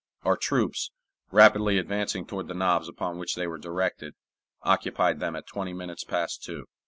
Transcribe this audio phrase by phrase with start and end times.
[0.23, 0.89] Our troops,
[1.31, 4.15] rapidly advancing toward the knobs upon which they were directed,
[4.63, 6.65] occupied them at twenty minutes past two.